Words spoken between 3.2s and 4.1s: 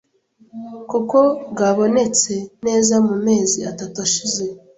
mezi atatu